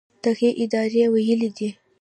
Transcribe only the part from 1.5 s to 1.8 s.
دي